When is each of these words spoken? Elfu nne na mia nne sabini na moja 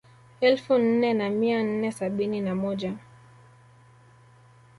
Elfu 0.41 0.77
nne 0.77 1.13
na 1.13 1.29
mia 1.29 1.63
nne 1.63 1.91
sabini 1.91 2.41
na 2.41 2.55
moja 2.55 2.97